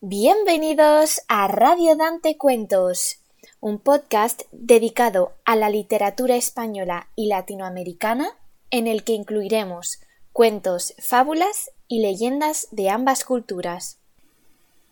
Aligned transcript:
Bienvenidos 0.00 1.22
a 1.26 1.48
Radio 1.48 1.96
Dante 1.96 2.36
Cuentos, 2.38 3.18
un 3.58 3.80
podcast 3.80 4.42
dedicado 4.52 5.32
a 5.44 5.56
la 5.56 5.70
literatura 5.70 6.36
española 6.36 7.08
y 7.16 7.26
latinoamericana 7.26 8.30
en 8.70 8.86
el 8.86 9.02
que 9.02 9.14
incluiremos 9.14 9.98
cuentos, 10.32 10.94
fábulas 11.00 11.72
y 11.88 12.00
leyendas 12.00 12.68
de 12.70 12.90
ambas 12.90 13.24
culturas. 13.24 13.98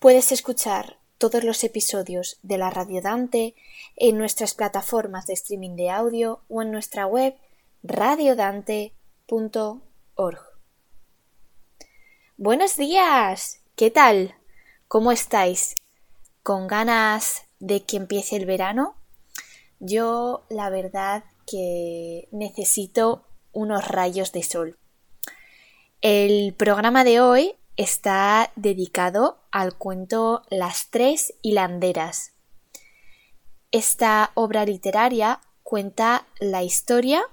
Puedes 0.01 0.33
escuchar 0.33 0.99
todos 1.19 1.45
los 1.45 1.63
episodios 1.63 2.41
de 2.43 2.59
la 2.59 2.71
Radio 2.71 3.01
Dante 3.01 3.55
en 3.95 4.19
nuestras 4.19 4.55
plataformas 4.55 5.29
de 5.29 5.35
streaming 5.35 5.77
de 5.77 5.89
audio 5.89 6.41
o 6.49 6.63
en 6.63 6.73
nuestra 6.73 7.07
web 7.07 7.37
radiodante.org. 7.85 8.91
Buenos 12.37 12.77
días. 12.77 13.61
¿Qué 13.77 13.93
tal? 13.93 14.35
¿Cómo 14.89 15.11
estáis? 15.11 15.75
¿Con 16.45 16.69
ganas 16.69 17.43
de 17.59 17.83
que 17.83 17.97
empiece 17.97 18.37
el 18.37 18.47
verano? 18.47 18.95
Yo 19.81 20.47
la 20.49 20.71
verdad 20.71 21.25
que 21.45 22.29
necesito 22.31 23.27
unos 23.51 23.89
rayos 23.89 24.31
de 24.31 24.45
sol. 24.45 24.79
El 26.03 26.55
programa 26.55 27.03
de 27.03 27.21
hoy 27.21 27.57
está 27.77 28.53
dedicado 28.55 29.41
al 29.51 29.77
cuento 29.77 30.45
Las 30.51 30.89
tres 30.91 31.35
hilanderas. 31.43 32.35
Esta 33.73 34.31
obra 34.35 34.65
literaria 34.65 35.41
cuenta 35.65 36.29
la 36.39 36.63
historia 36.63 37.25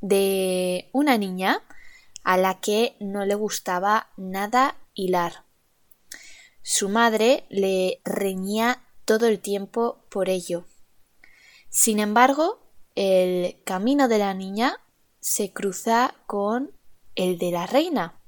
de 0.00 0.88
una 0.92 1.18
niña 1.18 1.62
a 2.22 2.38
la 2.38 2.60
que 2.60 2.96
no 2.98 3.26
le 3.26 3.34
gustaba 3.34 4.08
nada 4.16 4.78
hilar. 4.94 5.43
Su 6.66 6.88
madre 6.88 7.44
le 7.50 8.00
reñía 8.06 8.82
todo 9.04 9.26
el 9.26 9.38
tiempo 9.38 10.06
por 10.08 10.30
ello. 10.30 10.64
Sin 11.68 11.98
embargo, 11.98 12.72
el 12.94 13.62
camino 13.64 14.08
de 14.08 14.16
la 14.16 14.32
niña 14.32 14.80
se 15.20 15.52
cruza 15.52 16.14
con 16.26 16.74
el 17.16 17.36
de 17.36 17.50
la 17.50 17.66
reina, 17.66 18.18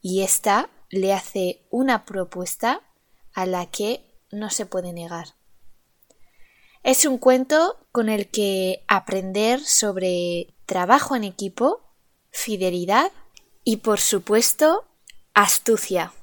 y 0.00 0.22
ésta 0.22 0.70
le 0.88 1.12
hace 1.12 1.66
una 1.70 2.06
propuesta 2.06 2.80
a 3.34 3.44
la 3.44 3.66
que 3.66 4.06
no 4.32 4.48
se 4.48 4.64
puede 4.64 4.94
negar. 4.94 5.34
Es 6.82 7.04
un 7.04 7.18
cuento 7.18 7.76
con 7.92 8.08
el 8.08 8.30
que 8.30 8.86
aprender 8.88 9.60
sobre 9.60 10.54
trabajo 10.64 11.14
en 11.14 11.24
equipo, 11.24 11.82
fidelidad 12.30 13.12
y, 13.64 13.78
por 13.78 14.00
supuesto, 14.00 14.86
astucia. 15.34 16.14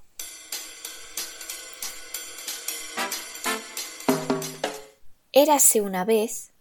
Érase 5.39 5.81
una 5.81 6.03
vez 6.03 6.51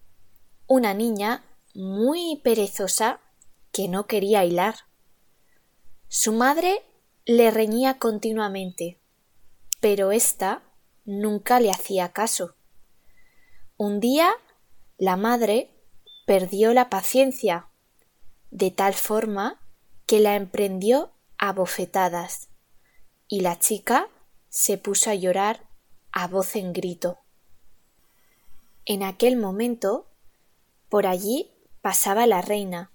una 0.67 0.93
niña 0.93 1.43
muy 1.73 2.39
perezosa 2.43 3.19
que 3.71 3.87
no 3.87 4.05
quería 4.05 4.45
hilar. 4.45 4.75
Su 6.09 6.31
madre 6.31 6.85
le 7.25 7.49
reñía 7.49 7.97
continuamente, 7.97 9.01
pero 9.79 10.11
ésta 10.11 10.61
nunca 11.05 11.59
le 11.59 11.71
hacía 11.71 12.13
caso. 12.13 12.55
Un 13.77 13.99
día 13.99 14.31
la 14.99 15.17
madre 15.17 15.71
perdió 16.27 16.71
la 16.75 16.87
paciencia, 16.91 17.71
de 18.51 18.69
tal 18.69 18.93
forma 18.93 19.59
que 20.05 20.19
la 20.19 20.35
emprendió 20.35 21.13
a 21.39 21.51
bofetadas, 21.51 22.49
y 23.27 23.39
la 23.39 23.57
chica 23.57 24.07
se 24.49 24.77
puso 24.77 25.09
a 25.09 25.15
llorar 25.15 25.67
a 26.11 26.27
voz 26.27 26.55
en 26.55 26.73
grito. 26.73 27.17
En 28.89 29.03
aquel 29.03 29.35
momento, 29.35 30.07
por 30.87 31.07
allí 31.07 31.51
pasaba 31.81 32.25
la 32.25 32.41
reina, 32.41 32.89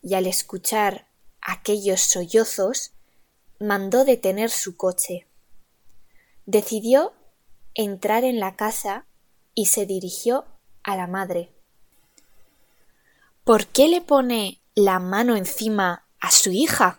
y 0.00 0.14
al 0.14 0.26
escuchar 0.26 1.08
aquellos 1.42 2.00
sollozos, 2.00 2.94
mandó 3.60 4.06
detener 4.06 4.48
su 4.48 4.78
coche. 4.78 5.28
Decidió 6.46 7.12
entrar 7.74 8.24
en 8.24 8.40
la 8.40 8.56
casa 8.56 9.04
y 9.54 9.66
se 9.66 9.84
dirigió 9.84 10.46
a 10.82 10.96
la 10.96 11.06
madre. 11.06 11.52
¿Por 13.44 13.66
qué 13.66 13.88
le 13.88 14.00
pone 14.00 14.62
la 14.74 15.00
mano 15.00 15.36
encima 15.36 16.06
a 16.18 16.30
su 16.30 16.50
hija? 16.50 16.98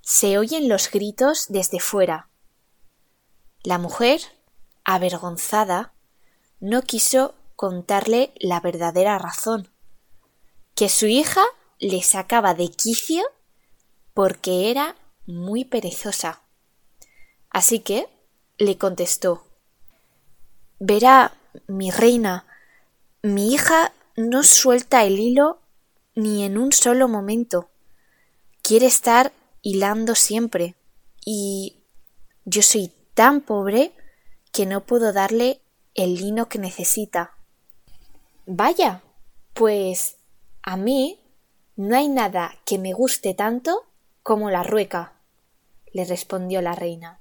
Se 0.00 0.38
oyen 0.38 0.70
los 0.70 0.90
gritos 0.90 1.48
desde 1.50 1.80
fuera. 1.80 2.30
La 3.62 3.76
mujer, 3.76 4.22
avergonzada, 4.84 5.92
no 6.60 6.82
quiso 6.82 7.34
contarle 7.56 8.32
la 8.36 8.60
verdadera 8.60 9.18
razón, 9.18 9.68
que 10.74 10.88
su 10.88 11.06
hija 11.06 11.44
le 11.78 12.02
sacaba 12.02 12.54
de 12.54 12.68
quicio 12.68 13.22
porque 14.14 14.70
era 14.70 14.96
muy 15.26 15.64
perezosa. 15.64 16.42
Así 17.50 17.80
que 17.80 18.08
le 18.58 18.78
contestó 18.78 19.46
Verá, 20.78 21.36
mi 21.66 21.90
reina, 21.90 22.46
mi 23.22 23.52
hija 23.52 23.92
no 24.16 24.42
suelta 24.42 25.04
el 25.04 25.18
hilo 25.18 25.60
ni 26.14 26.44
en 26.44 26.56
un 26.56 26.72
solo 26.72 27.06
momento. 27.06 27.70
Quiere 28.62 28.86
estar 28.86 29.32
hilando 29.60 30.14
siempre. 30.14 30.76
Y 31.24 31.82
yo 32.46 32.62
soy 32.62 32.92
tan 33.12 33.42
pobre 33.42 33.92
que 34.52 34.64
no 34.64 34.86
puedo 34.86 35.12
darle 35.12 35.60
el 35.94 36.14
lino 36.14 36.48
que 36.48 36.58
necesita. 36.58 37.34
Vaya, 38.46 39.02
pues 39.54 40.18
a 40.62 40.76
mí 40.76 41.20
no 41.76 41.96
hay 41.96 42.08
nada 42.08 42.58
que 42.64 42.78
me 42.78 42.92
guste 42.92 43.34
tanto 43.34 43.86
como 44.22 44.50
la 44.50 44.62
rueca, 44.62 45.14
le 45.92 46.04
respondió 46.04 46.62
la 46.62 46.74
reina. 46.74 47.20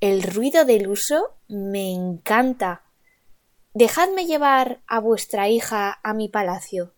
El 0.00 0.22
ruido 0.22 0.64
del 0.64 0.88
uso 0.88 1.34
me 1.48 1.92
encanta. 1.92 2.84
Dejadme 3.74 4.26
llevar 4.26 4.80
a 4.86 5.00
vuestra 5.00 5.48
hija 5.48 5.98
a 6.02 6.14
mi 6.14 6.28
palacio. 6.28 6.94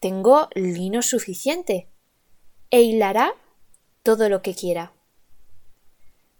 Tengo 0.00 0.48
lino 0.54 1.02
suficiente 1.02 1.88
e 2.70 2.82
hilará 2.82 3.34
todo 4.02 4.28
lo 4.28 4.42
que 4.42 4.54
quiera. 4.54 4.92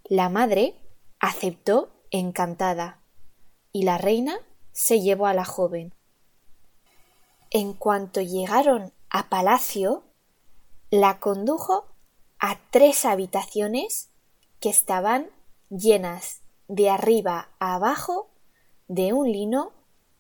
La 0.04 0.28
madre 0.28 0.74
aceptó 1.20 1.92
encantada 2.10 2.99
y 3.72 3.82
la 3.82 3.98
reina 3.98 4.38
se 4.72 5.00
llevó 5.00 5.26
a 5.26 5.34
la 5.34 5.44
joven. 5.44 5.94
En 7.50 7.72
cuanto 7.72 8.20
llegaron 8.20 8.92
a 9.08 9.28
palacio, 9.28 10.04
la 10.90 11.18
condujo 11.18 11.86
a 12.38 12.58
tres 12.70 13.04
habitaciones 13.04 14.10
que 14.60 14.70
estaban 14.70 15.30
llenas 15.68 16.42
de 16.68 16.90
arriba 16.90 17.50
a 17.58 17.74
abajo 17.74 18.30
de 18.88 19.12
un 19.12 19.30
lino 19.30 19.72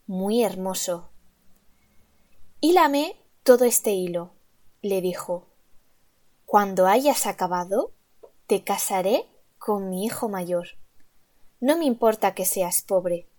muy 0.06 0.42
hermoso. 0.42 1.08
Hílame 2.60 3.16
todo 3.42 3.64
este 3.64 3.92
hilo, 3.92 4.32
le 4.82 5.00
dijo. 5.00 5.46
Cuando 6.46 6.86
hayas 6.86 7.26
acabado, 7.26 7.92
te 8.46 8.64
casaré 8.64 9.26
con 9.58 9.88
mi 9.88 10.04
hijo 10.04 10.28
mayor. 10.28 10.66
No 11.60 11.78
me 11.78 11.84
importa 11.84 12.34
que 12.34 12.44
seas 12.44 12.82
pobre, 12.82 13.29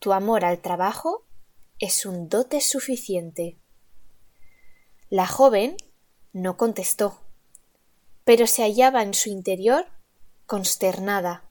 tu 0.00 0.12
amor 0.14 0.44
al 0.44 0.60
trabajo 0.60 1.26
es 1.78 2.04
un 2.06 2.28
dote 2.28 2.60
suficiente. 2.60 3.58
La 5.10 5.26
joven 5.26 5.76
no 6.32 6.56
contestó, 6.56 7.20
pero 8.24 8.46
se 8.46 8.62
hallaba 8.62 9.02
en 9.02 9.14
su 9.14 9.28
interior 9.28 9.86
consternada, 10.46 11.50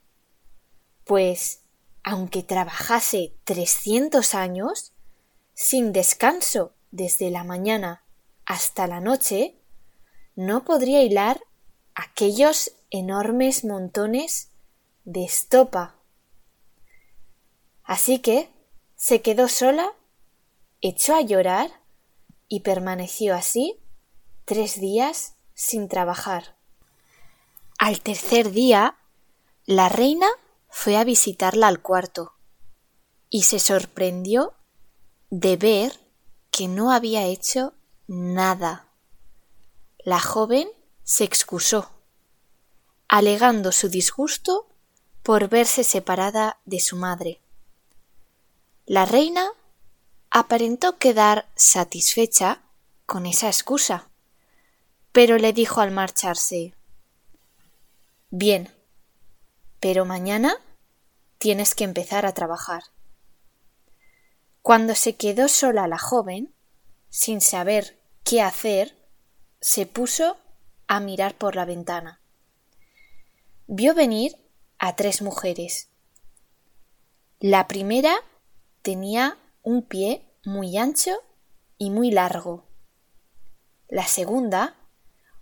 pues, 1.05 1.61
aunque 2.03 2.43
trabajase 2.43 3.35
trescientos 3.43 4.33
años, 4.33 4.93
sin 5.53 5.93
descanso 5.93 6.73
desde 6.91 7.29
la 7.29 7.43
mañana 7.43 8.03
hasta 8.45 8.87
la 8.87 8.99
noche, 8.99 9.59
no 10.35 10.65
podría 10.65 11.03
hilar 11.03 11.39
aquellos 11.93 12.71
enormes 12.89 13.63
montones 13.63 14.51
de 15.03 15.23
estopa 15.23 15.98
Así 17.89 18.19
que 18.19 18.53
se 18.95 19.23
quedó 19.23 19.47
sola, 19.47 19.95
echó 20.79 21.15
a 21.15 21.21
llorar 21.21 21.71
y 22.47 22.59
permaneció 22.59 23.33
así 23.33 23.79
tres 24.45 24.79
días 24.79 25.37
sin 25.55 25.89
trabajar. 25.89 26.55
Al 27.79 27.99
tercer 28.01 28.51
día, 28.51 28.99
la 29.65 29.89
reina 29.89 30.27
fue 30.69 30.97
a 30.97 31.03
visitarla 31.03 31.67
al 31.67 31.81
cuarto 31.81 32.33
y 33.27 33.41
se 33.41 33.57
sorprendió 33.57 34.53
de 35.31 35.57
ver 35.57 35.99
que 36.51 36.67
no 36.67 36.91
había 36.91 37.25
hecho 37.25 37.73
nada. 38.05 38.87
La 39.97 40.19
joven 40.19 40.69
se 41.03 41.23
excusó, 41.23 41.89
alegando 43.07 43.71
su 43.71 43.89
disgusto 43.89 44.69
por 45.23 45.49
verse 45.49 45.83
separada 45.83 46.59
de 46.65 46.79
su 46.79 46.95
madre. 46.95 47.41
La 48.89 49.05
reina 49.05 49.51
aparentó 50.31 50.97
quedar 50.97 51.47
satisfecha 51.53 52.63
con 53.05 53.27
esa 53.27 53.45
excusa, 53.45 54.09
pero 55.11 55.37
le 55.37 55.53
dijo 55.53 55.79
al 55.81 55.91
marcharse 55.91 56.73
Bien, 58.31 58.67
pero 59.79 60.05
mañana 60.05 60.55
tienes 61.37 61.75
que 61.75 61.83
empezar 61.83 62.25
a 62.25 62.33
trabajar. 62.33 62.81
Cuando 64.63 64.95
se 64.95 65.15
quedó 65.15 65.49
sola 65.49 65.87
la 65.87 65.99
joven, 65.99 66.51
sin 67.09 67.41
saber 67.41 68.01
qué 68.23 68.41
hacer, 68.41 68.97
se 69.61 69.85
puso 69.85 70.35
a 70.87 70.99
mirar 70.99 71.37
por 71.37 71.55
la 71.55 71.65
ventana. 71.65 72.21
Vio 73.67 73.93
venir 73.93 74.35
a 74.79 74.95
tres 74.95 75.21
mujeres. 75.21 75.89
La 77.39 77.67
primera 77.67 78.23
tenía 78.81 79.37
un 79.63 79.81
pie 79.83 80.25
muy 80.45 80.77
ancho 80.77 81.11
y 81.77 81.89
muy 81.89 82.11
largo. 82.11 82.65
La 83.87 84.07
segunda, 84.07 84.75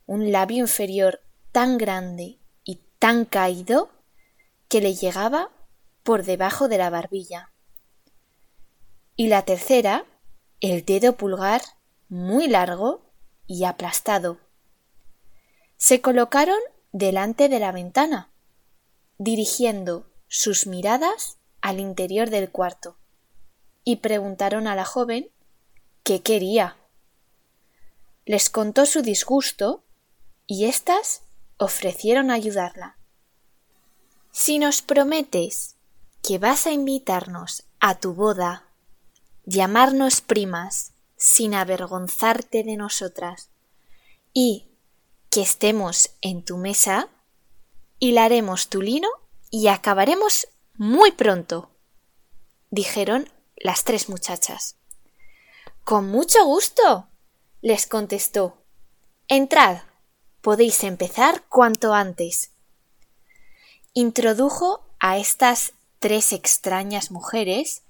un 0.06 0.32
labio 0.32 0.60
inferior 0.60 1.22
tan 1.52 1.78
grande 1.78 2.40
y 2.64 2.82
tan 3.00 3.26
caído 3.26 3.90
que 4.70 4.82
le 4.82 4.94
llegaba 4.96 5.52
por 6.04 6.24
debajo 6.24 6.68
de 6.68 6.78
la 6.78 6.90
barbilla. 6.90 7.52
Y 9.16 9.28
la 9.28 9.44
tercera, 9.44 10.06
el 10.62 10.86
dedo 10.86 11.18
pulgar 11.18 11.62
muy 12.10 12.48
largo 12.48 13.12
y 13.46 13.66
aplastado. 13.66 14.40
Se 15.78 16.02
colocaron 16.02 16.60
delante 16.92 17.50
de 17.50 17.60
la 17.60 17.72
ventana, 17.72 18.32
dirigiendo 19.18 20.10
sus 20.28 20.68
miradas 20.68 21.38
al 21.62 21.80
interior 21.80 22.30
del 22.30 22.52
cuarto, 22.52 22.98
y 23.88 23.96
preguntaron 23.96 24.68
a 24.68 24.76
la 24.76 24.84
joven 24.84 25.30
qué 26.04 26.22
quería. 26.22 26.76
Les 28.26 28.50
contó 28.50 28.86
su 28.86 29.02
disgusto 29.02 29.82
y 30.46 30.66
éstas 30.66 31.22
ofrecieron 31.56 32.30
ayudarla. 32.30 32.98
Si 34.34 34.60
nos 34.60 34.82
prometes 34.82 35.78
que 36.22 36.38
vas 36.38 36.68
a 36.68 36.74
invitarnos 36.74 37.64
a 37.80 37.98
tu 37.98 38.14
boda, 38.14 38.66
llamarnos 39.46 40.20
primas 40.20 40.92
sin 41.16 41.56
avergonzarte 41.56 42.66
de 42.66 42.76
nosotras 42.76 43.52
y 44.34 44.68
que 45.30 45.44
estemos 45.44 46.10
en 46.20 46.44
tu 46.44 46.58
mesa, 46.58 47.08
hilaremos 48.00 48.68
tu 48.68 48.82
lino 48.82 49.08
y 49.50 49.68
acabaremos 49.68 50.50
muy 50.76 51.14
pronto, 51.14 51.72
dijeron 52.70 53.32
las 53.58 53.84
tres 53.84 54.10
muchachas. 54.10 54.78
Con 55.84 56.10
mucho 56.10 56.44
gusto, 56.46 57.08
les 57.62 57.88
contestó. 57.88 58.64
Entrad, 59.28 59.80
podéis 60.42 60.84
empezar 60.84 61.44
cuanto 61.50 61.94
antes. 61.94 62.52
Introdujo 63.94 64.86
a 65.00 65.18
estas 65.18 65.74
tres 66.00 66.32
extrañas 66.32 67.12
mujeres 67.12 67.84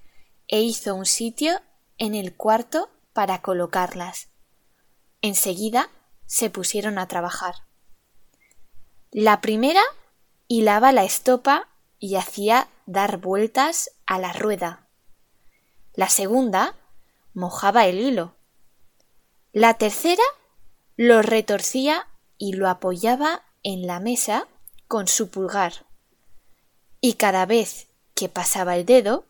e 0.46 0.62
hizo 0.62 0.94
un 0.94 1.06
sitio 1.06 1.60
en 1.98 2.14
el 2.14 2.34
cuarto 2.34 2.90
para 3.12 3.42
colocarlas. 3.42 4.28
Enseguida 5.20 5.90
se 6.26 6.50
pusieron 6.50 6.98
a 6.98 7.08
trabajar. 7.08 7.54
La 9.10 9.40
primera 9.40 9.82
hilaba 10.46 10.92
la 10.92 11.04
estopa 11.04 11.68
y 11.98 12.16
hacía 12.16 12.68
dar 12.86 13.18
vueltas 13.18 13.90
a 14.06 14.18
la 14.18 14.32
rueda. 14.32 14.87
La 15.98 16.08
segunda 16.08 16.76
mojaba 17.34 17.86
el 17.86 17.98
hilo. 17.98 18.36
La 19.52 19.74
tercera 19.74 20.22
lo 20.94 21.22
retorcía 21.22 22.06
y 22.36 22.52
lo 22.52 22.68
apoyaba 22.68 23.42
en 23.64 23.88
la 23.88 23.98
mesa 23.98 24.46
con 24.86 25.08
su 25.08 25.28
pulgar. 25.28 25.86
Y 27.00 27.14
cada 27.14 27.46
vez 27.46 27.88
que 28.14 28.28
pasaba 28.28 28.76
el 28.76 28.86
dedo, 28.86 29.26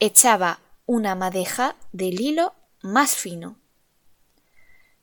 echaba 0.00 0.58
una 0.86 1.14
madeja 1.14 1.76
del 1.92 2.20
hilo 2.20 2.52
más 2.82 3.14
fino. 3.14 3.60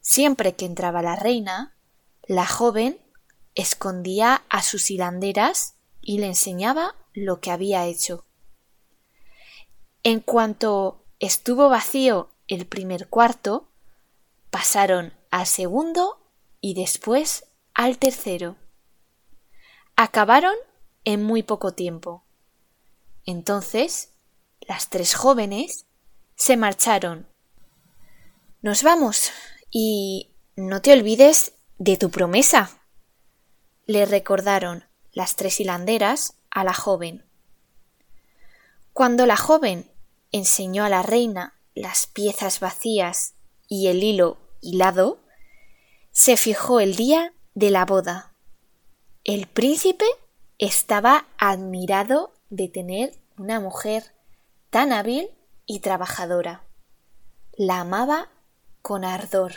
Siempre 0.01 0.55
que 0.55 0.65
entraba 0.65 1.01
la 1.01 1.15
reina, 1.15 1.77
la 2.23 2.45
joven 2.45 2.99
escondía 3.55 4.43
a 4.49 4.61
sus 4.63 4.91
hilanderas 4.91 5.75
y 6.01 6.17
le 6.17 6.25
enseñaba 6.25 6.97
lo 7.13 7.39
que 7.39 7.51
había 7.51 7.85
hecho. 7.85 8.25
En 10.03 10.21
cuanto 10.21 11.05
estuvo 11.19 11.69
vacío 11.69 12.29
el 12.47 12.65
primer 12.65 13.09
cuarto, 13.09 13.69
pasaron 14.49 15.13
al 15.29 15.45
segundo 15.45 16.25
y 16.61 16.73
después 16.73 17.45
al 17.73 17.97
tercero. 17.97 18.55
Acabaron 19.95 20.55
en 21.03 21.23
muy 21.23 21.43
poco 21.43 21.73
tiempo. 21.73 22.23
Entonces, 23.25 24.13
las 24.61 24.89
tres 24.89 25.15
jóvenes 25.15 25.85
se 26.35 26.55
marcharon. 26.55 27.27
Nos 28.61 28.83
vamos 28.83 29.31
y 29.69 30.31
no 30.55 30.81
te 30.81 30.93
olvides 30.93 31.53
de 31.77 31.97
tu 31.97 32.09
promesa. 32.09 32.81
Le 33.85 34.05
recordaron 34.05 34.85
las 35.11 35.35
tres 35.35 35.59
hilanderas 35.59 36.35
a 36.51 36.63
la 36.63 36.73
joven. 36.73 37.25
Cuando 38.93 39.25
la 39.25 39.37
joven 39.37 39.88
enseñó 40.31 40.83
a 40.83 40.89
la 40.89 41.01
reina 41.01 41.55
las 41.73 42.07
piezas 42.07 42.59
vacías 42.59 43.33
y 43.67 43.87
el 43.87 44.03
hilo 44.03 44.37
hilado, 44.61 45.19
se 46.11 46.37
fijó 46.37 46.79
el 46.79 46.95
día 46.95 47.33
de 47.53 47.69
la 47.69 47.85
boda. 47.85 48.33
El 49.23 49.47
príncipe 49.47 50.05
estaba 50.57 51.27
admirado 51.37 52.33
de 52.49 52.67
tener 52.67 53.17
una 53.37 53.59
mujer 53.59 54.13
tan 54.69 54.91
hábil 54.91 55.29
y 55.65 55.79
trabajadora. 55.79 56.63
La 57.53 57.81
amaba 57.81 58.29
con 58.81 59.05
ardor. 59.05 59.53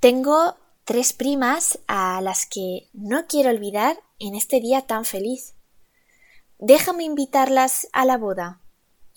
Tengo 0.00 0.56
tres 0.84 1.12
primas 1.12 1.80
a 1.88 2.20
las 2.20 2.46
que 2.46 2.88
no 2.92 3.26
quiero 3.26 3.50
olvidar 3.50 3.98
en 4.18 4.34
este 4.34 4.60
día 4.60 4.82
tan 4.82 5.04
feliz. 5.04 5.54
Déjame 6.58 7.04
invitarlas 7.04 7.88
a 7.92 8.04
la 8.04 8.16
boda 8.16 8.60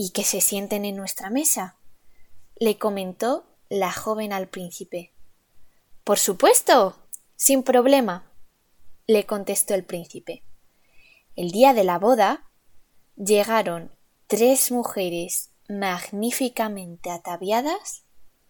y 0.03 0.10
que 0.13 0.24
se 0.24 0.41
sienten 0.41 0.84
en 0.84 0.96
nuestra 0.96 1.29
mesa, 1.29 1.77
le 2.55 2.79
comentó 2.79 3.46
la 3.70 3.91
joven 3.91 4.34
al 4.34 4.50
príncipe. 4.50 5.13
Por 6.03 6.17
supuesto. 6.17 6.98
sin 7.36 7.62
problema. 7.62 8.31
le 9.05 9.27
contestó 9.27 9.75
el 9.75 9.84
príncipe. 9.84 10.43
El 11.36 11.51
día 11.51 11.75
de 11.75 11.84
la 11.84 12.00
boda 12.00 12.50
llegaron 13.15 13.96
tres 14.25 14.72
mujeres 14.72 15.51
magníficamente 15.70 17.12
ataviadas 17.12 18.03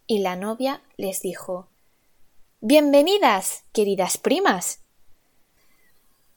y 0.06 0.20
la 0.20 0.36
novia 0.36 0.82
les 0.96 1.20
dijo 1.20 1.68
Bienvenidas, 2.62 3.64
queridas 3.74 4.16
primas. 4.16 4.80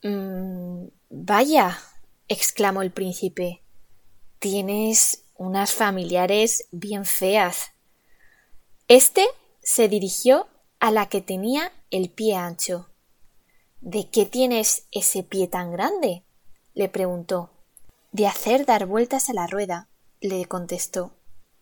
Mm, 0.04 0.88
vaya, 1.10 1.80
exclamó 2.28 2.82
el 2.82 2.92
príncipe, 2.92 3.65
tienes 4.46 5.24
unas 5.38 5.74
familiares 5.74 6.68
bien 6.70 7.06
feas. 7.06 7.72
Este 8.88 9.26
se 9.64 9.88
dirigió 9.88 10.46
a 10.80 10.92
la 10.92 11.10
que 11.10 11.20
tenía 11.20 11.72
el 11.90 12.12
pie 12.12 12.36
ancho. 12.36 12.88
¿De 13.82 14.08
qué 14.12 14.28
tienes 14.28 14.86
ese 14.92 15.24
pie 15.24 15.48
tan 15.48 15.72
grande? 15.72 16.26
le 16.76 16.90
preguntó. 16.90 17.50
De 18.12 18.28
hacer 18.28 18.68
dar 18.68 18.86
vueltas 18.86 19.32
a 19.32 19.34
la 19.34 19.48
rueda, 19.48 19.90
le 20.22 20.46
contestó. 20.46 21.16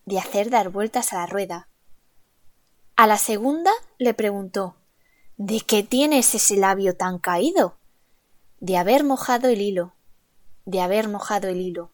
De 0.03 0.19
hacer 0.19 0.49
dar 0.49 0.67
vueltas 0.67 1.13
a 1.13 1.19
la 1.19 1.25
rueda. 1.25 1.69
A 2.97 3.07
la 3.07 3.17
segunda 3.17 3.71
le 3.97 4.13
preguntó 4.13 4.75
¿De 5.37 5.61
qué 5.61 5.83
tienes 5.83 6.35
ese 6.35 6.57
labio 6.57 6.97
tan 6.97 7.17
caído? 7.17 7.77
De 8.59 8.75
haber 8.75 9.05
mojado 9.05 9.47
el 9.47 9.61
hilo. 9.61 9.95
De 10.65 10.81
haber 10.81 11.07
mojado 11.07 11.47
el 11.47 11.61
hilo. 11.61 11.92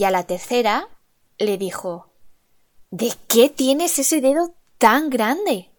Y 0.00 0.04
a 0.04 0.10
la 0.10 0.22
tercera 0.22 0.88
le 1.36 1.58
dijo 1.58 2.10
¿De 2.90 3.12
qué 3.28 3.50
tienes 3.50 3.98
ese 3.98 4.22
dedo 4.22 4.54
tan 4.78 5.10
grande? 5.10 5.72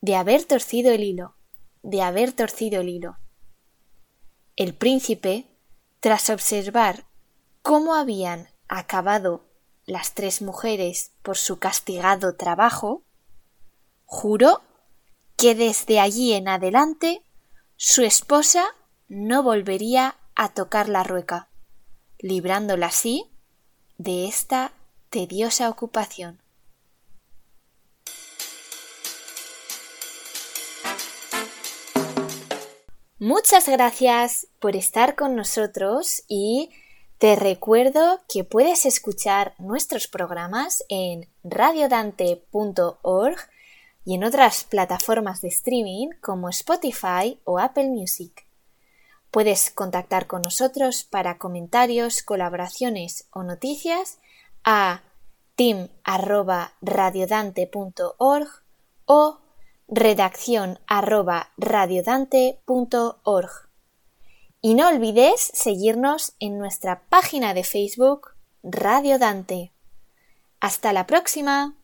De 0.00 0.14
haber 0.14 0.44
torcido 0.44 0.92
el 0.92 1.02
hilo. 1.02 1.34
De 1.82 2.00
haber 2.00 2.32
torcido 2.32 2.80
el 2.80 2.90
hilo. 2.90 3.16
El 4.54 4.72
príncipe, 4.72 5.48
tras 5.98 6.30
observar 6.30 7.08
cómo 7.60 7.96
habían 7.96 8.50
acabado 8.68 9.44
las 9.84 10.14
tres 10.14 10.40
mujeres 10.40 11.10
por 11.22 11.36
su 11.36 11.58
castigado 11.58 12.36
trabajo, 12.36 13.02
juró 14.04 14.62
que 15.36 15.56
desde 15.56 15.98
allí 15.98 16.34
en 16.34 16.46
adelante 16.46 17.24
su 17.74 18.02
esposa 18.02 18.64
no 19.08 19.42
volvería 19.42 20.20
a 20.36 20.54
tocar 20.54 20.88
la 20.88 21.02
rueca, 21.02 21.50
librándola 22.18 22.86
así 22.86 23.30
de 23.98 24.26
esta 24.26 24.72
tediosa 25.10 25.68
ocupación. 25.68 26.40
Muchas 33.18 33.68
gracias 33.68 34.48
por 34.60 34.76
estar 34.76 35.14
con 35.14 35.34
nosotros 35.34 36.24
y 36.28 36.70
te 37.18 37.36
recuerdo 37.36 38.20
que 38.28 38.44
puedes 38.44 38.84
escuchar 38.84 39.54
nuestros 39.58 40.08
programas 40.08 40.84
en 40.90 41.26
radiodante.org 41.42 43.38
y 44.04 44.14
en 44.14 44.24
otras 44.24 44.64
plataformas 44.64 45.40
de 45.40 45.48
streaming 45.48 46.08
como 46.20 46.50
Spotify 46.50 47.38
o 47.44 47.58
Apple 47.58 47.88
Music. 47.88 48.43
Puedes 49.34 49.70
contactar 49.72 50.28
con 50.28 50.42
nosotros 50.42 51.02
para 51.02 51.38
comentarios, 51.38 52.22
colaboraciones 52.22 53.26
o 53.32 53.42
noticias 53.42 54.20
a 54.62 55.02
team.radiodante.org 55.56 58.48
o 59.06 59.38
redacción 59.88 60.78
Y 64.60 64.74
no 64.74 64.86
olvides 64.86 65.50
seguirnos 65.52 66.34
en 66.38 66.56
nuestra 66.56 67.02
página 67.08 67.54
de 67.54 67.64
Facebook 67.64 68.36
Radio 68.62 69.18
Dante. 69.18 69.72
Hasta 70.60 70.92
la 70.92 71.08
próxima. 71.08 71.74